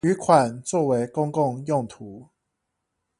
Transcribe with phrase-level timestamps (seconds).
[0.03, 2.27] 餘款作為公共用途